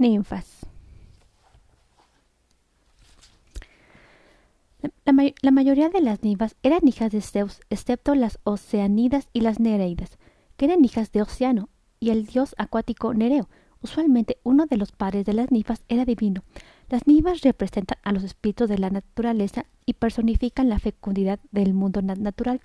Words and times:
Ninfas. 0.00 0.66
La, 5.04 5.50
mayoría 5.50 5.90
de 5.90 6.00
las 6.00 6.22
ninfas 6.22 6.56
eran 6.62 6.88
hijas 6.88 7.12
de 7.12 7.20
Zeus, 7.20 7.60
excepto 7.68 8.14
las 8.14 8.38
Oceanidas 8.44 9.28
y 9.34 9.42
las 9.42 9.60
Nereidas, 9.60 10.18
que 10.56 10.64
eran 10.64 10.84
hijas 10.84 11.12
de 11.12 11.20
Oceano 11.20 11.68
y 11.98 12.10
el 12.10 12.24
dios 12.24 12.54
acuático 12.56 13.12
Nereo. 13.12 13.50
Usualmente 13.82 14.38
uno 14.42 14.66
de 14.66 14.78
los 14.78 14.92
padres 14.92 15.26
de 15.26 15.34
las 15.34 15.50
ninfas 15.50 15.84
era 15.88 16.06
divino. 16.06 16.44
Las 16.88 17.06
ninfas 17.06 17.42
representan 17.42 17.98
a 18.02 18.12
los 18.12 18.24
espíritus 18.24 18.68
de 18.68 18.78
la 18.78 18.88
naturaleza 18.88 19.66
y 19.84 19.94
personifican 19.94 20.70
la 20.70 20.78
fecundidad 20.78 21.40
del 21.50 21.74
mundo 21.74 22.00
natural. 22.00 22.60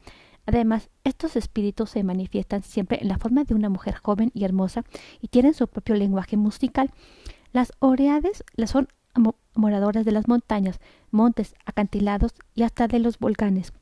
Además, 0.46 0.90
estos 1.04 1.36
espíritus 1.36 1.92
se 1.92 2.04
manifiestan 2.04 2.64
siempre 2.64 3.00
en 3.02 3.08
la 3.08 3.18
forma 3.18 3.44
de 3.44 3.56
una 3.56 3.70
mujer 3.70 3.96
joven 3.96 4.32
y 4.34 4.44
hermosa 4.44 4.84
y 5.22 5.28
tienen 5.28 5.54
su 5.54 5.68
propio 5.68 5.96
lenguaje 5.96 6.38
musical. 6.38 6.92
Las 7.52 7.72
Oreades 7.80 8.44
son 8.68 8.88
moradoras 9.54 10.06
de 10.06 10.12
las 10.12 10.28
montañas, 10.28 10.80
montes, 11.12 11.56
acantilados 11.66 12.34
y 12.54 12.64
hasta 12.64 12.88
de 12.88 13.00
los 13.00 13.18
volcanes. 13.20 13.74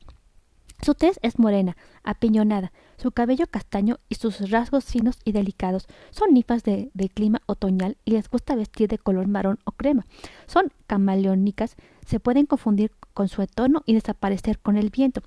Su 0.82 0.94
tez 0.94 1.18
es 1.22 1.38
morena, 1.38 1.76
apiñonada, 2.02 2.72
su 2.98 3.10
cabello 3.10 3.46
castaño 3.46 4.00
y 4.08 4.16
sus 4.16 4.50
rasgos 4.50 4.84
finos 4.84 5.18
y 5.24 5.32
delicados. 5.32 5.86
Son 6.10 6.34
ninfas 6.34 6.62
de, 6.62 6.90
clima 7.14 7.40
otoñal 7.46 7.96
y 8.04 8.10
les 8.10 8.28
gusta 8.28 8.54
vestir 8.54 8.88
de 8.88 8.98
color 8.98 9.26
marrón 9.26 9.58
o 9.64 9.72
crema. 9.72 10.04
Son 10.46 10.72
camaleónicas, 10.86 11.76
se 12.04 12.20
pueden 12.20 12.46
confundir 12.46 12.92
con 13.14 13.28
su 13.28 13.40
entorno 13.40 13.82
y 13.86 13.94
desaparecer 13.94 14.58
con 14.58 14.76
el 14.76 14.90
viento. 14.90 15.22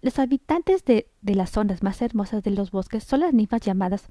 Los, 0.00 0.18
habitantes 0.18 0.84
de, 0.84 1.08
las 1.22 1.50
zonas 1.50 1.82
más 1.82 2.00
hermosas 2.02 2.42
de 2.42 2.50
los 2.50 2.70
bosques 2.70 3.04
son 3.04 3.20
las 3.20 3.34
ninfas 3.34 3.60
llamadas 3.60 4.10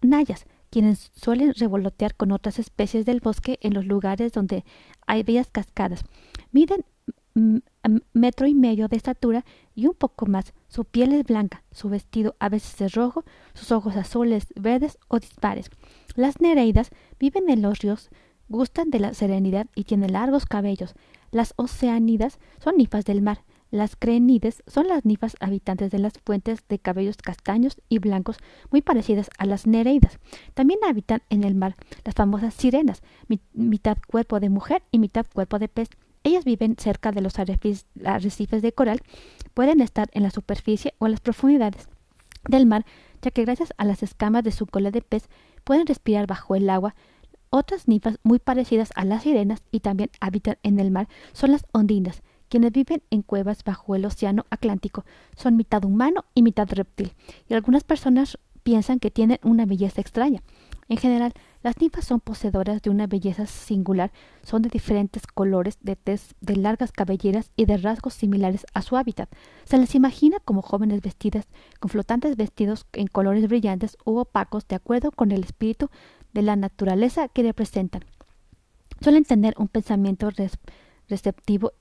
nayas, 0.00 0.46
quienes 0.70 1.10
suelen 1.14 1.54
revolotear 1.54 2.14
con 2.14 2.32
otras 2.32 2.58
especies 2.58 3.06
del 3.06 3.20
bosque 3.20 3.58
en 3.62 3.74
los 3.74 3.86
lugares 3.86 4.32
donde 4.32 4.64
hay 5.06 5.22
bellas 5.22 5.48
cascadas. 5.50 6.04
Miden 6.50 6.84
metro 8.12 8.46
y 8.46 8.54
medio 8.54 8.88
de 8.88 8.96
estatura 8.96 9.44
y 9.74 9.86
un 9.86 9.94
poco 9.94 10.26
más. 10.26 10.52
Su 10.68 10.84
piel 10.84 11.12
es 11.12 11.24
blanca, 11.24 11.62
su 11.72 11.88
vestido 11.88 12.36
a 12.38 12.48
veces 12.48 12.80
es 12.80 12.94
rojo, 12.94 13.24
sus 13.54 13.72
ojos 13.72 13.96
azules, 13.96 14.46
verdes 14.54 14.98
o 15.08 15.18
dispares. 15.18 15.70
Las 16.14 16.40
nereidas 16.40 16.90
viven 17.18 17.48
en 17.48 17.62
los 17.62 17.78
ríos, 17.78 18.10
gustan 18.48 18.90
de 18.90 19.00
la 19.00 19.14
serenidad 19.14 19.66
y 19.74 19.84
tienen 19.84 20.12
largos 20.12 20.46
cabellos. 20.46 20.94
Las 21.30 21.54
oceánidas 21.56 22.38
son 22.62 22.76
ninfas 22.76 23.04
del 23.04 23.22
mar. 23.22 23.44
Las 23.72 23.96
crenides 23.96 24.62
son 24.66 24.86
las 24.86 25.06
ninfas 25.06 25.34
habitantes 25.40 25.90
de 25.90 25.98
las 25.98 26.12
fuentes 26.26 26.62
de 26.68 26.78
cabellos 26.78 27.16
castaños 27.16 27.80
y 27.88 28.00
blancos 28.00 28.36
muy 28.70 28.82
parecidas 28.82 29.30
a 29.38 29.46
las 29.46 29.66
nereidas. 29.66 30.18
También 30.52 30.78
habitan 30.86 31.22
en 31.30 31.42
el 31.42 31.54
mar 31.54 31.74
las 32.04 32.14
famosas 32.14 32.52
sirenas, 32.52 33.02
mitad 33.54 33.96
cuerpo 34.06 34.40
de 34.40 34.50
mujer 34.50 34.82
y 34.90 34.98
mitad 34.98 35.24
cuerpo 35.32 35.58
de 35.58 35.68
pez. 35.68 35.88
Ellas 36.22 36.44
viven 36.44 36.76
cerca 36.78 37.12
de 37.12 37.22
los 37.22 37.38
arrecifes 37.38 38.60
de 38.60 38.72
coral, 38.74 39.00
pueden 39.54 39.80
estar 39.80 40.10
en 40.12 40.22
la 40.22 40.30
superficie 40.30 40.92
o 40.98 41.06
en 41.06 41.12
las 41.12 41.20
profundidades 41.20 41.88
del 42.46 42.66
mar, 42.66 42.84
ya 43.22 43.30
que 43.30 43.46
gracias 43.46 43.72
a 43.78 43.86
las 43.86 44.02
escamas 44.02 44.44
de 44.44 44.52
su 44.52 44.66
cola 44.66 44.90
de 44.90 45.00
pez 45.00 45.30
pueden 45.64 45.86
respirar 45.86 46.26
bajo 46.26 46.56
el 46.56 46.68
agua. 46.68 46.94
Otras 47.48 47.88
ninfas 47.88 48.18
muy 48.22 48.38
parecidas 48.38 48.90
a 48.96 49.06
las 49.06 49.22
sirenas 49.22 49.62
y 49.70 49.80
también 49.80 50.10
habitan 50.20 50.58
en 50.62 50.78
el 50.78 50.90
mar 50.90 51.08
son 51.32 51.52
las 51.52 51.64
ondinas, 51.72 52.22
quienes 52.52 52.72
viven 52.72 53.02
en 53.08 53.22
cuevas 53.22 53.64
bajo 53.64 53.94
el 53.96 54.04
océano 54.04 54.44
Atlántico 54.50 55.06
son 55.38 55.56
mitad 55.56 55.82
humano 55.86 56.26
y 56.34 56.42
mitad 56.42 56.68
reptil, 56.70 57.14
y 57.48 57.54
algunas 57.54 57.82
personas 57.82 58.38
piensan 58.62 58.98
que 58.98 59.10
tienen 59.10 59.38
una 59.42 59.64
belleza 59.64 60.02
extraña. 60.02 60.42
En 60.90 60.98
general, 60.98 61.32
las 61.62 61.80
ninfas 61.80 62.04
son 62.04 62.20
poseedoras 62.20 62.82
de 62.82 62.90
una 62.90 63.06
belleza 63.06 63.46
singular, 63.46 64.12
son 64.42 64.60
de 64.60 64.68
diferentes 64.68 65.26
colores, 65.26 65.78
de 65.80 65.96
tez, 65.96 66.34
de 66.42 66.56
largas 66.56 66.92
cabelleras 66.92 67.50
y 67.56 67.64
de 67.64 67.78
rasgos 67.78 68.12
similares 68.12 68.66
a 68.74 68.82
su 68.82 68.98
hábitat. 68.98 69.30
Se 69.64 69.78
les 69.78 69.94
imagina 69.94 70.36
como 70.44 70.60
jóvenes 70.60 71.00
vestidas 71.00 71.46
con 71.80 71.88
flotantes 71.88 72.36
vestidos 72.36 72.84
en 72.92 73.06
colores 73.06 73.48
brillantes 73.48 73.96
u 74.04 74.18
opacos 74.18 74.68
de 74.68 74.76
acuerdo 74.76 75.10
con 75.10 75.32
el 75.32 75.42
espíritu 75.42 75.88
de 76.34 76.42
la 76.42 76.56
naturaleza 76.56 77.28
que 77.28 77.44
representan. 77.44 78.04
Suelen 79.00 79.24
tener 79.24 79.54
un 79.56 79.68
pensamiento 79.68 80.28
receptivo, 81.08 81.72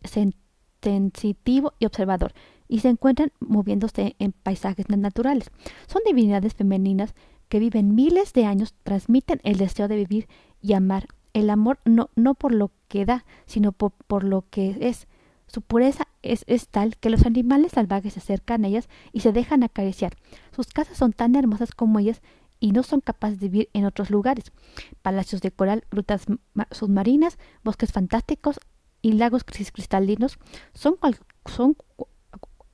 sensitivo 0.81 1.73
y 1.79 1.85
observador, 1.85 2.33
y 2.67 2.79
se 2.79 2.89
encuentran 2.89 3.31
moviéndose 3.39 4.15
en 4.19 4.31
paisajes 4.31 4.87
naturales. 4.89 5.51
Son 5.87 6.01
divinidades 6.05 6.53
femeninas 6.53 7.13
que 7.49 7.59
viven 7.59 7.95
miles 7.95 8.33
de 8.33 8.45
años, 8.45 8.73
transmiten 8.83 9.41
el 9.43 9.57
deseo 9.57 9.87
de 9.87 9.97
vivir 9.97 10.27
y 10.61 10.73
amar. 10.73 11.07
El 11.33 11.49
amor 11.49 11.79
no, 11.85 12.09
no 12.15 12.33
por 12.33 12.53
lo 12.53 12.71
que 12.87 13.05
da, 13.05 13.25
sino 13.45 13.71
por, 13.71 13.91
por 13.91 14.23
lo 14.23 14.45
que 14.49 14.77
es. 14.79 15.07
Su 15.47 15.61
pureza 15.61 16.07
es, 16.21 16.45
es, 16.47 16.69
tal 16.69 16.95
que 16.95 17.09
los 17.09 17.25
animales 17.25 17.73
salvajes 17.73 18.13
se 18.13 18.19
acercan 18.19 18.63
a 18.63 18.69
ellas 18.69 18.87
y 19.11 19.19
se 19.19 19.33
dejan 19.33 19.63
acariciar. 19.63 20.15
Sus 20.55 20.67
casas 20.67 20.97
son 20.97 21.11
tan 21.11 21.35
hermosas 21.35 21.71
como 21.71 21.99
ellas 21.99 22.21
y 22.61 22.71
no 22.71 22.83
son 22.83 23.01
capaces 23.01 23.41
de 23.41 23.49
vivir 23.49 23.69
en 23.73 23.85
otros 23.85 24.09
lugares. 24.09 24.53
Palacios 25.01 25.41
de 25.41 25.51
coral, 25.51 25.83
grutas 25.91 26.25
submarinas, 26.71 27.37
bosques 27.65 27.91
fantásticos, 27.91 28.61
y 29.01 29.13
lagos 29.13 29.43
cristalinos 29.43 30.37
son, 30.73 30.97
son 31.45 31.75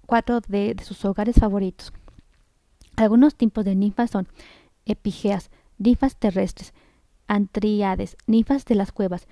cuatro 0.06 0.42
de, 0.48 0.76
sus 0.84 1.04
hogares 1.06 1.36
favoritos. 1.36 1.94
Algunos 2.96 3.36
tipos 3.36 3.64
de 3.64 3.76
ninfas 3.76 4.12
son 4.12 4.28
epigeas, 4.86 5.52
ninfas 5.78 6.18
terrestres, 6.18 6.74
antriades, 7.28 8.18
ninfas 8.26 8.66
de 8.66 8.76
las 8.76 8.92
cuevas, 8.92 9.28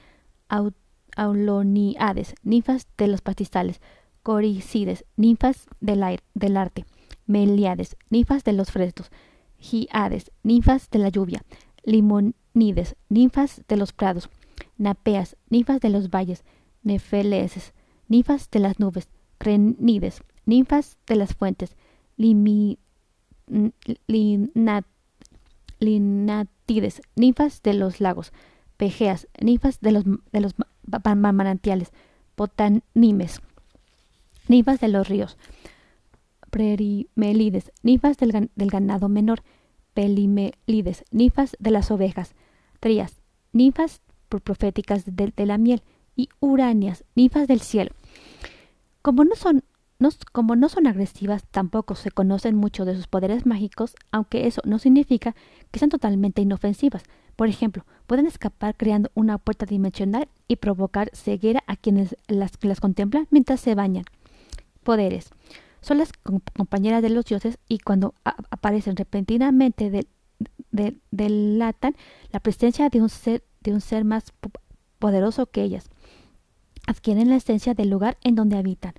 auloniades, 1.16 2.36
ninfas 2.44 2.88
de 2.98 3.08
los 3.08 3.22
pastizales, 3.22 3.82
coricides, 4.22 5.06
ninfas 5.16 5.68
del, 5.80 6.04
aire, 6.04 6.24
del 6.34 6.58
arte, 6.58 6.86
meliades, 7.26 7.96
ninfas 8.10 8.44
de 8.44 8.54
los 8.54 8.72
frescos, 8.72 9.10
giades, 9.58 10.32
ninfas 10.44 10.90
de 10.90 11.00
la 11.00 11.10
lluvia, 11.10 11.44
limonides, 11.84 12.96
ninfas 13.10 13.64
de 13.68 13.78
los 13.78 13.94
prados, 13.94 14.30
napeas, 14.78 15.38
ninfas 15.50 15.80
de 15.80 15.90
los 15.90 16.10
valles, 16.10 16.44
nefeleses, 16.86 17.74
ninfas 18.08 18.50
de 18.50 18.60
las 18.60 18.80
nubes, 18.80 19.10
crenides, 19.38 20.24
ninfas 20.46 20.98
de 21.08 21.18
las 21.18 21.34
fuentes, 21.34 21.76
linatides, 22.18 22.80
ninfas 27.16 27.62
de 27.64 27.74
los 27.74 28.00
lagos, 28.00 28.32
pejeas, 28.78 29.28
ninfas 29.42 29.82
de 29.82 29.92
los, 29.92 30.06
de 30.06 30.40
los 30.40 30.56
manantiales, 30.88 31.92
potanimes, 32.36 33.42
ninfas 34.48 34.80
de 34.80 34.88
los 34.88 35.10
ríos, 35.10 35.38
prerimelides, 36.52 37.74
ninfas 37.82 38.18
del, 38.18 38.52
ganado 38.56 39.10
menor, 39.10 39.42
pelimelides, 39.94 41.04
ninfas 41.12 41.58
de 41.60 41.72
las 41.72 41.92
ovejas, 41.92 42.36
trías, 42.80 43.20
ninfas 43.52 44.02
proféticas 44.44 45.04
de 45.06 45.46
la 45.46 45.58
miel, 45.58 45.82
y 46.16 46.30
uranias, 46.40 47.04
ninfas 47.16 47.48
del 47.48 47.62
cielo. 47.62 47.92
Como 49.02 49.24
no 49.24 49.36
son 49.36 49.64
como 50.32 50.56
no 50.56 50.70
son 50.70 50.88
agresivas, 50.88 51.46
tampoco 51.52 51.96
se 51.96 52.12
conocen 52.12 52.56
mucho 52.56 52.86
de 52.86 52.96
sus 52.96 53.08
poderes 53.08 53.46
mágicos, 53.46 53.96
aunque 54.12 54.48
eso 54.48 54.62
no 54.66 54.78
significa 54.78 55.36
que 55.72 55.80
sean 55.80 55.90
totalmente 55.90 56.42
inofensivas. 56.42 57.04
Por 57.36 57.48
ejemplo, 57.48 57.86
pueden 58.08 58.28
escapar 58.28 58.76
creando 58.76 59.10
una 59.14 59.38
puerta 59.38 59.66
dimensional 59.66 60.28
y 60.48 60.58
provocar 60.58 61.10
ceguera 61.14 61.64
a 61.68 61.76
quienes 61.76 62.16
las, 62.28 62.52
las 62.62 62.80
contemplan 62.80 63.28
mientras 63.30 63.60
se 63.62 63.76
bañan. 63.76 64.06
Poderes. 64.84 65.30
Son 65.82 65.98
las 65.98 66.12
compañeras 66.56 67.02
de 67.02 67.10
los 67.10 67.26
dioses 67.26 67.60
y 67.68 67.80
cuando 67.80 68.16
aparecen 68.24 68.96
repentinamente 68.96 70.08
delatan 71.12 71.96
la 72.32 72.40
presencia 72.40 72.90
de 72.90 73.02
un 73.02 73.10
ser, 73.10 73.44
de 73.62 73.72
un 73.72 73.82
ser 73.82 74.04
más 74.04 74.34
poderoso 75.00 75.46
que 75.46 75.62
ellas 75.62 75.90
adquieren 76.88 77.30
la 77.30 77.36
esencia 77.36 77.74
del 77.74 77.90
lugar 77.90 78.18
en 78.24 78.36
donde 78.36 78.58
habitan. 78.58 78.94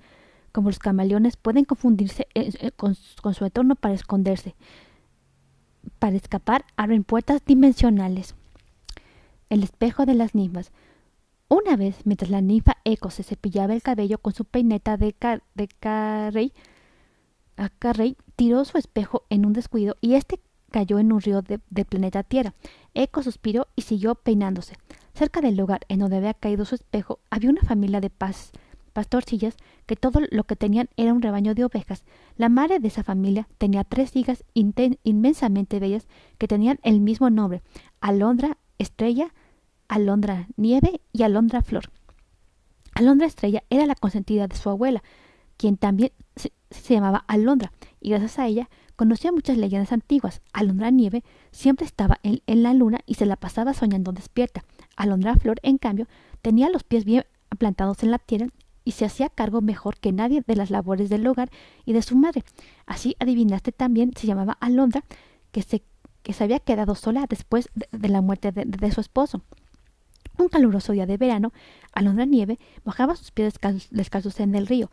Como 0.51 0.69
los 0.69 0.79
camaleones 0.79 1.37
pueden 1.37 1.65
confundirse 1.65 2.27
eh, 2.33 2.51
eh, 2.59 2.71
con, 2.71 2.95
su 2.95 3.45
entorno 3.45 3.75
para 3.75 3.93
esconderse. 3.93 4.55
Para 5.99 6.15
escapar 6.15 6.65
abren 6.75 7.03
puertas 7.03 7.43
dimensionales. 7.45 8.35
El 9.49 9.63
espejo 9.63 10.05
de 10.05 10.15
las 10.15 10.35
ninfas. 10.35 10.71
Una 11.49 11.77
vez, 11.77 12.01
mientras 12.03 12.29
la 12.29 12.41
ninfa 12.41 12.77
Eco 12.83 13.09
se 13.09 13.23
cepillaba 13.23 13.73
el 13.73 13.81
cabello 13.81 14.17
con 14.17 14.33
su 14.33 14.43
peineta 14.43 14.97
de, 14.97 15.15
de 15.55 15.67
carrey, 15.79 16.51
tiró 18.35 18.65
su 18.65 18.77
espejo 18.77 19.23
en 19.29 19.45
un 19.45 19.53
descuido 19.53 19.95
y 20.01 20.15
este 20.15 20.41
cayó 20.71 20.99
en 20.99 21.13
un 21.13 21.21
río 21.21 21.41
del 21.41 21.85
planeta 21.85 22.23
Tierra. 22.23 22.53
Eco 22.93 23.23
suspiró 23.23 23.67
y 23.75 23.83
siguió 23.83 24.15
peinándose. 24.15 24.75
Cerca 25.17 25.41
del 25.41 25.57
lugar 25.57 25.81
en 25.87 25.97
donde 25.97 26.17
había 26.17 26.35
caído 26.35 26.63
su 26.63 26.75
espejo 26.75 27.17
había 27.31 27.49
una 27.49 27.63
familia 27.63 27.99
de 28.01 28.11
paz, 28.11 28.51
pastorcillas 28.93 29.57
que 29.87 29.95
todo 29.95 30.19
lo 30.29 30.43
que 30.43 30.55
tenían 30.55 30.89
era 30.95 31.11
un 31.11 31.23
rebaño 31.23 31.55
de 31.55 31.65
ovejas. 31.65 32.03
La 32.35 32.49
madre 32.49 32.77
de 32.77 32.89
esa 32.89 33.01
familia 33.01 33.47
tenía 33.57 33.83
tres 33.83 34.15
hijas 34.15 34.43
inmensamente 34.53 35.79
bellas 35.79 36.07
que 36.37 36.47
tenían 36.47 36.77
el 36.83 36.99
mismo 36.99 37.31
nombre, 37.31 37.63
Alondra, 37.99 38.59
Estrella, 38.77 39.33
Alondra 39.87 40.49
Nieve 40.55 41.01
y 41.11 41.23
Alondra 41.23 41.63
Flor. 41.63 41.89
Alondra 42.93 43.25
Estrella 43.25 43.63
era 43.71 43.87
la 43.87 43.95
consentida 43.95 44.47
de 44.47 44.55
su 44.55 44.69
abuela, 44.69 45.01
quien 45.57 45.77
también 45.77 46.11
se, 46.35 46.51
llamaba 46.93 47.25
Alondra, 47.27 47.71
y 48.01 48.11
gracias 48.11 48.37
a 48.37 48.45
ella 48.45 48.69
conocía 48.95 49.31
muchas 49.31 49.57
leyendas 49.57 49.91
antiguas. 49.93 50.41
Alondra 50.53 50.91
Nieve 50.91 51.23
siempre 51.49 51.87
estaba 51.87 52.19
en, 52.21 52.43
en, 52.45 52.61
la 52.61 52.75
luna 52.75 52.99
y 53.07 53.15
se 53.15 53.25
la 53.25 53.35
pasaba 53.35 53.73
soñando 53.73 54.11
despierta. 54.11 54.63
Alondra 54.97 55.35
Flor, 55.35 55.59
en 55.63 55.77
cambio, 55.77 56.07
tenía 56.41 56.69
los 56.69 56.83
pies 56.83 57.05
bien 57.05 57.23
plantados 57.57 58.03
en 58.03 58.11
la 58.11 58.19
tierra 58.19 58.47
y 58.83 58.91
se 58.91 59.05
hacía 59.05 59.29
cargo 59.29 59.61
mejor 59.61 59.97
que 59.97 60.11
nadie 60.11 60.43
de 60.45 60.55
las 60.55 60.71
labores 60.71 61.09
del 61.09 61.27
hogar 61.27 61.49
y 61.85 61.93
de 61.93 62.01
su 62.01 62.17
madre. 62.17 62.43
Así 62.85 63.15
adivinaste 63.19 63.71
también 63.71 64.11
se 64.15 64.27
llamaba 64.27 64.57
Alondra, 64.59 65.03
que 65.51 65.61
se, 65.61 65.83
que 66.23 66.33
se 66.33 66.43
había 66.43 66.59
quedado 66.59 66.95
sola 66.95 67.25
después 67.27 67.69
de, 67.73 68.09
la 68.09 68.21
muerte 68.21 68.51
de, 68.51 68.91
su 68.91 69.01
esposo. 69.01 69.41
Un 70.37 70.49
caluroso 70.49 70.93
día 70.93 71.05
de 71.05 71.17
verano, 71.17 71.51
Alondra 71.93 72.25
Nieve 72.25 72.59
mojaba 72.85 73.15
sus 73.15 73.31
pies 73.31 73.55
descalzos 73.91 74.39
en 74.39 74.55
el 74.55 74.67
río, 74.67 74.89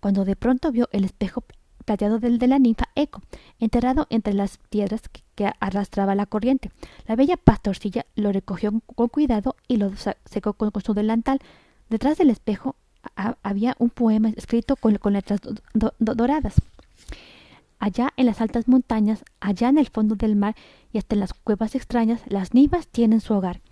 cuando 0.00 0.24
de 0.24 0.36
pronto 0.36 0.70
vio 0.70 0.88
el 0.92 1.04
espejo 1.04 1.42
plateado 1.88 2.18
del 2.18 2.38
de 2.38 2.48
la 2.48 2.58
ninfa 2.58 2.90
Eco, 2.96 3.22
enterrado 3.58 4.06
entre 4.10 4.34
las 4.34 4.58
piedras 4.58 5.00
que, 5.08 5.50
arrastraba 5.58 6.14
la 6.14 6.26
corriente. 6.26 6.70
La 7.06 7.16
bella 7.16 7.38
pastorcilla 7.38 8.04
lo 8.14 8.30
recogió 8.30 8.72
con 8.94 9.08
cuidado 9.08 9.56
y 9.68 9.78
lo 9.78 9.92
secó 10.26 10.52
con, 10.52 10.70
su 10.82 10.92
delantal. 10.92 11.38
Detrás 11.88 12.18
del 12.18 12.28
espejo 12.28 12.76
había 13.42 13.74
un 13.78 13.88
poema 13.88 14.28
escrito 14.36 14.76
con, 14.76 14.98
letras 15.14 15.40
doradas. 15.72 16.56
Allá 17.78 18.12
en 18.18 18.26
las 18.26 18.42
altas 18.42 18.68
montañas, 18.68 19.24
allá 19.40 19.70
en 19.70 19.78
el 19.78 19.88
fondo 19.88 20.14
del 20.14 20.36
mar 20.36 20.56
y 20.92 20.98
hasta 20.98 21.14
en 21.14 21.20
las 21.20 21.32
cuevas 21.32 21.74
extrañas, 21.74 22.20
las 22.26 22.52
ninfas 22.52 22.86
tienen 22.86 23.22
su 23.22 23.32
hogar. 23.32 23.62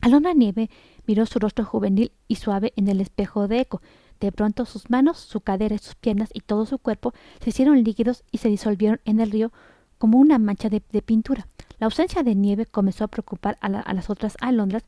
Alondra 0.00 0.32
Nieve 0.32 0.70
miró 1.06 1.26
su 1.26 1.40
rostro 1.40 1.64
juvenil 1.64 2.12
y 2.28 2.36
suave 2.36 2.72
en 2.76 2.86
el 2.86 3.00
espejo 3.00 3.48
de 3.48 3.62
eco. 3.62 3.82
De 4.20 4.32
pronto 4.32 4.64
sus 4.64 4.90
manos, 4.90 5.18
su 5.18 5.40
cadera 5.40 5.78
sus 5.78 5.94
piernas 5.94 6.30
y 6.32 6.40
todo 6.40 6.66
su 6.66 6.78
cuerpo 6.78 7.12
se 7.40 7.50
hicieron 7.50 7.82
líquidos 7.82 8.24
y 8.30 8.38
se 8.38 8.48
disolvieron 8.48 9.00
en 9.04 9.20
el 9.20 9.30
río 9.30 9.52
como 9.98 10.18
una 10.18 10.38
mancha 10.38 10.68
de, 10.68 10.80
pintura. 10.80 11.46
La 11.78 11.86
ausencia 11.86 12.22
de 12.22 12.34
nieve 12.34 12.66
comenzó 12.66 13.04
a 13.04 13.08
preocupar 13.08 13.56
a, 13.60 13.68
las 13.68 14.10
otras 14.10 14.36
alondras 14.40 14.84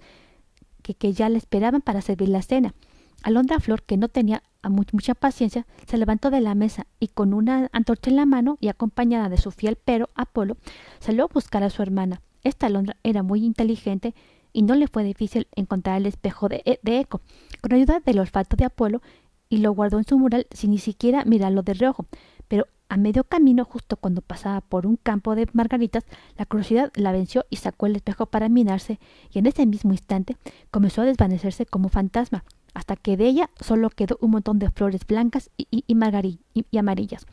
que, 0.82 0.94
que, 0.94 1.12
ya 1.12 1.28
le 1.28 1.38
esperaban 1.38 1.82
para 1.82 2.00
servir 2.00 2.28
la 2.28 2.42
cena. 2.42 2.74
Alondra 3.22 3.58
Flor, 3.58 3.82
que 3.82 3.96
no 3.96 4.08
tenía 4.08 4.42
mucha 4.68 5.14
paciencia, 5.14 5.66
se 5.86 5.98
levantó 5.98 6.30
de 6.30 6.40
la 6.40 6.54
mesa 6.54 6.86
y 7.00 7.08
con 7.08 7.34
una 7.34 7.68
antorcha 7.72 8.10
en 8.10 8.16
la 8.16 8.26
mano 8.26 8.58
y 8.60 8.68
acompañada 8.68 9.28
de 9.28 9.38
su 9.38 9.50
fiel 9.50 9.76
pero 9.84 10.08
Apolo, 10.14 10.56
salió 11.00 11.24
a 11.24 11.32
buscar 11.32 11.62
a 11.62 11.70
su 11.70 11.82
hermana. 11.82 12.22
Esta 12.44 12.66
alondra 12.66 12.96
era 13.02 13.22
muy 13.22 13.44
inteligente 13.44 14.14
y 14.52 14.62
no 14.62 14.74
le 14.74 14.88
fue 14.88 15.04
difícil 15.04 15.48
encontrar 15.54 15.98
el 15.98 16.06
espejo 16.06 16.48
de, 16.48 16.62
e, 16.64 16.78
de 16.82 17.00
Eco, 17.00 17.20
con 17.60 17.72
ayuda 17.72 18.00
del 18.00 18.18
olfato 18.18 18.56
de 18.56 18.64
Apolo, 18.64 19.02
y 19.48 19.58
lo 19.58 19.72
guardó 19.72 19.98
en 19.98 20.04
su 20.04 20.18
mural 20.18 20.46
sin 20.50 20.70
ni 20.70 20.78
siquiera 20.78 21.24
mirarlo 21.24 21.62
de 21.62 21.74
reojo. 21.74 22.06
Pero 22.48 22.66
a 22.88 22.96
medio 22.96 23.24
camino, 23.24 23.64
justo 23.64 23.96
cuando 23.96 24.22
pasaba 24.22 24.60
por 24.60 24.86
un 24.86 24.96
campo 24.96 25.34
de 25.34 25.46
margaritas, 25.52 26.04
la 26.36 26.46
curiosidad 26.46 26.90
la 26.94 27.12
venció 27.12 27.44
y 27.50 27.56
sacó 27.56 27.86
el 27.86 27.96
espejo 27.96 28.26
para 28.26 28.48
mirarse, 28.48 28.98
y 29.30 29.38
en 29.38 29.46
ese 29.46 29.66
mismo 29.66 29.92
instante 29.92 30.36
comenzó 30.70 31.02
a 31.02 31.06
desvanecerse 31.06 31.66
como 31.66 31.88
fantasma, 31.88 32.44
hasta 32.74 32.96
que 32.96 33.16
de 33.16 33.26
ella 33.26 33.50
solo 33.60 33.90
quedó 33.90 34.18
un 34.20 34.30
montón 34.30 34.58
de 34.58 34.70
flores 34.70 35.06
blancas 35.06 35.50
y 35.56 36.78
amarillas. 36.78 37.26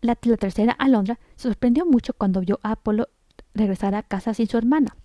La, 0.00 0.16
la 0.22 0.36
tercera 0.36 0.72
alondra 0.72 1.18
se 1.36 1.48
sorprendió 1.48 1.84
mucho 1.84 2.12
cuando 2.12 2.40
vio 2.40 2.60
a 2.62 2.72
Apolo 2.72 3.08
regresar 3.54 3.94
a 3.94 4.02
casa 4.02 4.32
sin 4.32 4.46
su 4.46 4.56
hermana. 4.56 4.96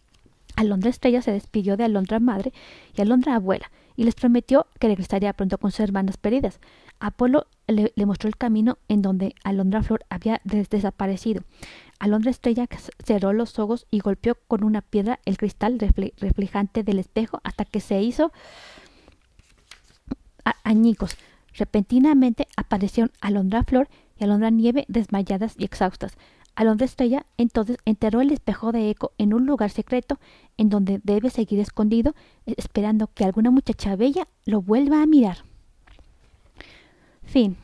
Alondra 0.55 0.89
Estrella 0.89 1.21
se 1.21 1.31
despidió 1.31 1.77
de 1.77 1.83
Alondra 1.83 2.19
Madre 2.19 2.53
y 2.95 3.01
Alondra 3.01 3.35
Abuela 3.35 3.71
y 3.95 4.03
les 4.03 4.15
prometió 4.15 4.67
que 4.79 4.87
regresaría 4.87 5.33
pronto 5.33 5.57
con 5.57 5.71
sus 5.71 5.81
hermanas 5.81 6.17
perdidas. 6.17 6.59
Apolo 6.99 7.47
le, 7.67 7.91
mostró 8.05 8.27
el 8.27 8.37
camino 8.37 8.77
en 8.87 9.01
donde 9.01 9.35
Alondra 9.43 9.83
Flor 9.83 10.05
había 10.09 10.41
desaparecido. 10.43 11.43
Alondra 11.99 12.31
Estrella 12.31 12.67
cerró 13.03 13.33
los 13.33 13.59
ojos 13.59 13.87
y 13.91 13.99
golpeó 13.99 14.35
con 14.47 14.63
una 14.63 14.81
piedra 14.81 15.19
el 15.25 15.37
cristal 15.37 15.79
reflejante 15.79 16.83
del 16.83 16.99
espejo 16.99 17.39
hasta 17.43 17.65
que 17.65 17.79
se 17.79 18.01
hizo 18.01 18.31
añicos. 20.63 21.17
Repentinamente 21.55 22.47
aparecieron 22.57 23.11
Alondra 23.21 23.63
Flor 23.63 23.87
y 24.17 24.23
Alondra 24.23 24.49
Nieve 24.49 24.85
desmayadas 24.87 25.55
y 25.57 25.65
exhaustas. 25.65 26.17
Alondra 26.55 26.85
Estrella 26.85 27.25
entonces 27.37 27.77
enterró 27.85 28.21
el 28.21 28.31
espejo 28.31 28.71
de 28.71 28.89
eco 28.89 29.11
en 29.17 29.33
un 29.33 29.45
lugar 29.45 29.71
secreto 29.71 30.19
en 30.57 30.69
donde 30.69 31.01
debe 31.03 31.29
seguir 31.29 31.59
escondido, 31.59 32.15
esperando 32.45 33.07
que 33.07 33.25
alguna 33.25 33.51
muchacha 33.51 33.95
bella 33.95 34.27
lo 34.45 34.61
vuelva 34.61 35.01
a 35.01 35.07
mirar. 35.07 35.37
Fin. 37.23 37.57